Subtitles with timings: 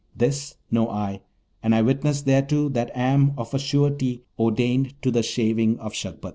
[0.17, 1.21] This know I,
[1.61, 6.29] and I witness thereto that am of a surety ordained to the Shaving of Shagpat!'